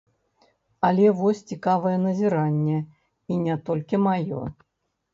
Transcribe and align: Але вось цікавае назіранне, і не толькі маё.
Але 0.89 1.05
вось 1.19 1.43
цікавае 1.51 1.93
назіранне, 2.07 2.83
і 3.31 3.41
не 3.47 3.55
толькі 3.71 4.05
маё. 4.11 4.41